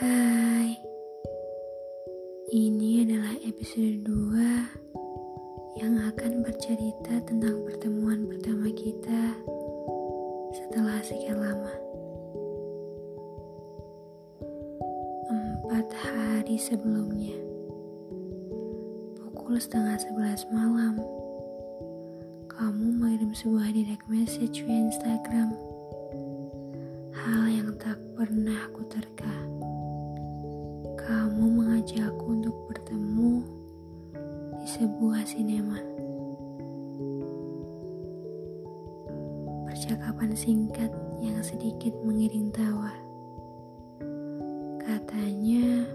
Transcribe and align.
Hai. 0.00 0.80
Ini 2.48 3.04
adalah 3.04 3.36
episode 3.44 4.00
2 4.08 5.76
Yang 5.76 5.94
akan 6.08 6.32
bercerita 6.40 7.20
tentang 7.28 7.60
pertemuan 7.68 8.24
pertama 8.24 8.72
kita 8.72 9.36
Setelah 10.56 11.04
sekian 11.04 11.36
lama. 11.36 11.74
Empat 15.28 15.92
hari 16.00 16.56
sebelumnya 16.56 17.36
Pukul 19.20 19.60
setengah 19.60 20.00
sebelas 20.00 20.48
malam 20.48 20.96
Kamu 22.48 22.96
mengirim 22.96 23.36
sebuah 23.36 23.68
direct 23.68 24.08
message 24.08 24.64
via 24.64 24.80
Instagram. 24.80 25.52
Hal 27.12 27.52
yang 27.52 27.76
tak 27.76 28.00
pernah 28.16 28.64
aku 28.64 28.80
terka. 28.88 29.49
Kamu 31.40 31.56
mengajakku 31.56 32.36
untuk 32.36 32.52
bertemu 32.68 33.40
di 34.60 34.66
sebuah 34.76 35.24
sinema. 35.24 35.80
Percakapan 39.64 40.36
singkat 40.36 40.92
yang 41.24 41.40
sedikit 41.40 41.96
mengiring 42.04 42.52
tawa. 42.52 42.92
Katanya, 44.84 45.88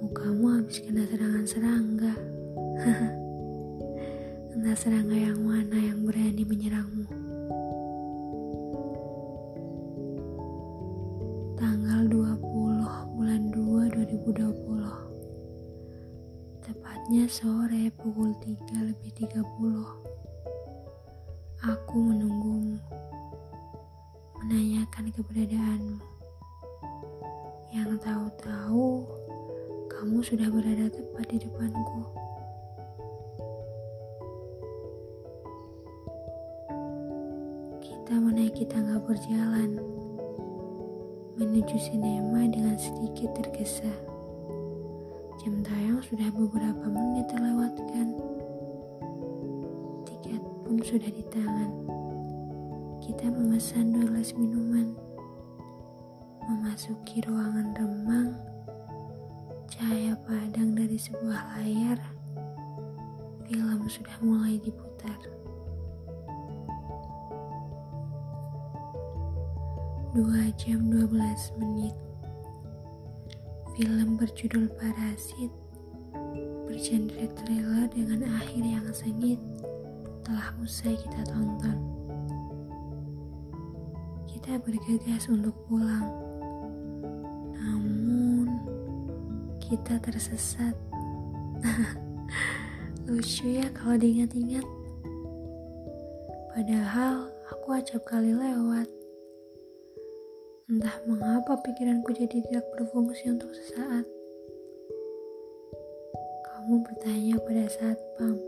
mukamu 0.00 0.56
habis 0.56 0.80
kena 0.80 1.04
serangan 1.12 1.44
serangga. 1.44 2.14
Entah 4.56 4.76
serangga 4.80 5.28
yang 5.28 5.44
mana 5.44 5.76
yang 5.76 6.08
berani 6.08 6.40
menyerangmu. 6.40 7.23
2020 14.24 16.64
tepatnya 16.64 17.28
sore 17.28 17.92
pukul 17.92 18.32
3 18.40 18.88
lebih 18.88 19.12
30 19.20 19.36
aku 21.60 21.96
menunggumu 21.96 22.80
menanyakan 24.44 25.08
keberadaanmu. 25.12 25.98
Yang 27.72 27.90
tahu-tahu 28.04 28.86
kamu 29.88 30.18
sudah 30.20 30.48
berada 30.52 30.86
tepat 30.92 31.24
di 31.28 31.38
depanku. 31.40 32.00
Kita 37.80 38.14
menaiki 38.20 38.68
tangga 38.68 39.00
berjalan 39.00 39.80
menuju 41.40 41.76
sinema 41.80 42.44
dengan 42.52 42.76
sedikit 42.76 43.32
tergesa. 43.40 44.03
Jam 45.44 45.60
tayang 45.60 46.00
sudah 46.00 46.32
beberapa 46.32 46.88
menit 46.88 47.28
terlewatkan. 47.28 48.16
Tiket 50.08 50.40
pun 50.64 50.80
sudah 50.80 51.04
di 51.04 51.20
tangan. 51.28 51.68
Kita 53.04 53.28
memesan 53.28 53.92
dua 53.92 54.08
gelas 54.08 54.32
minuman. 54.40 54.96
Memasuki 56.48 57.20
ruangan 57.28 57.76
remang, 57.76 58.32
cahaya 59.68 60.16
padang 60.24 60.72
dari 60.72 60.96
sebuah 60.96 61.60
layar, 61.60 62.00
film 63.44 63.84
sudah 63.84 64.16
mulai 64.24 64.56
diputar. 64.64 65.20
2 70.16 70.24
jam 70.56 70.80
12 70.88 71.52
menit. 71.60 72.03
Film 73.74 74.14
berjudul 74.14 74.70
Parasit 74.78 75.50
bergenre 76.70 77.26
thriller 77.34 77.90
dengan 77.90 78.22
akhir 78.38 78.62
yang 78.62 78.86
sengit 78.94 79.42
telah 80.22 80.54
usai 80.62 80.94
kita 80.94 81.26
tonton. 81.26 81.74
Kita 84.30 84.62
bergegas 84.62 85.26
untuk 85.26 85.58
pulang. 85.66 86.06
Namun 87.58 88.46
kita 89.58 89.98
tersesat. 89.98 90.78
Lucu 93.10 93.58
ya 93.58 93.66
kalau 93.74 93.98
diingat-ingat. 93.98 94.66
Padahal 96.54 97.26
aku 97.50 97.74
acap 97.74 98.06
kali 98.06 98.38
lewat. 98.38 99.03
Entah 100.64 100.96
mengapa 101.04 101.60
pikiranku 101.60 102.16
jadi 102.16 102.40
tidak 102.40 102.64
berfungsi 102.72 103.28
untuk 103.28 103.52
sesaat. 103.52 104.08
Kamu 106.40 106.80
bertanya 106.80 107.36
pada 107.44 107.68
saat 107.68 108.00
pam 108.16 108.40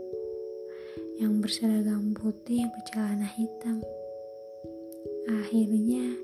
yang 1.21 1.37
berseragam 1.37 2.17
putih 2.17 2.65
bercelana 2.73 3.29
hitam. 3.37 3.85
Akhirnya 5.29 6.17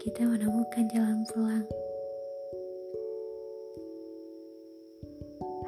kita 0.00 0.24
menemukan 0.24 0.88
jalan 0.88 1.20
pulang. 1.28 1.68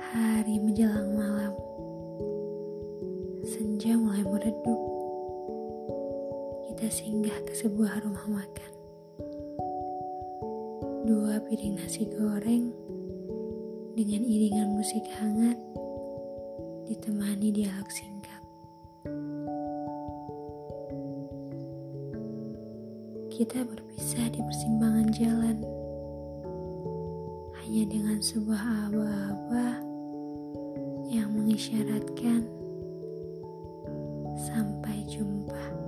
Hari 0.08 0.56
menjelang 0.56 1.12
malam. 1.12 1.52
Senja 3.44 3.92
mulai 3.92 4.24
meredup. 4.24 4.80
Kita 6.72 6.88
singgah 6.88 7.44
ke 7.44 7.52
sebuah 7.52 8.08
rumah 8.08 8.24
makan 8.40 8.73
dua 11.04 11.36
piring 11.36 11.76
nasi 11.76 12.08
goreng 12.16 12.72
dengan 13.92 14.24
iringan 14.24 14.72
musik 14.72 15.04
hangat 15.20 15.60
ditemani 16.88 17.52
dialog 17.52 17.84
singkat. 17.92 18.40
Kita 23.28 23.68
berpisah 23.68 24.32
di 24.32 24.40
persimpangan 24.40 25.08
jalan 25.12 25.56
hanya 27.60 27.84
dengan 27.84 28.18
sebuah 28.24 28.88
aba-aba 28.88 29.84
yang 31.12 31.28
mengisyaratkan 31.36 32.48
sampai 34.40 35.04
jumpa. 35.04 35.83